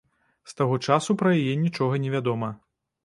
З 0.53 0.57
таго 0.61 0.79
часу 0.87 1.15
пра 1.23 1.33
яе 1.41 1.53
нічога 1.67 2.03
не 2.07 2.15
вядома. 2.17 2.49